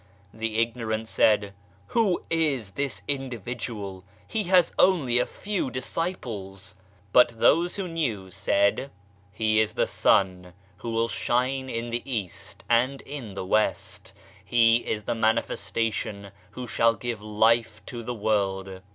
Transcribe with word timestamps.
The 0.33 0.57
ignorant 0.57 1.07
said," 1.07 1.53
Who 1.89 2.23
is 2.31 2.71
this 2.71 3.03
individual; 3.07 4.03
He 4.27 4.45
has 4.45 4.73
only 4.79 5.19
a 5.19 5.27
few 5.27 5.69
disciples!" 5.69 6.73
But 7.13 7.39
those 7.39 7.75
who 7.75 7.87
knew 7.87 8.31
said:" 8.31 8.89
He 9.31 9.59
is 9.59 9.75
the 9.75 9.85
Sun 9.85 10.53
who 10.77 10.89
will 10.89 11.07
shine 11.07 11.69
in 11.69 11.91
the 11.91 12.01
East 12.03 12.63
and 12.67 13.01
in 13.01 13.35
the 13.35 13.45
West, 13.45 14.11
He 14.43 14.77
is 14.77 15.03
the 15.03 15.13
Manifestation 15.13 16.31
who 16.49 16.65
shall 16.65 16.95
give 16.95 17.21
Life 17.21 17.85
to 17.85 18.01
the 18.01 18.15
World." 18.15 18.81